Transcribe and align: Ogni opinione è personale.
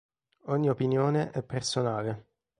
Ogni 0.45 0.67
opinione 0.67 1.29
è 1.29 1.43
personale. 1.43 2.25